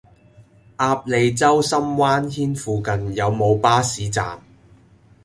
[0.77, 4.41] 鴨脷洲深灣軒附近有無巴士站？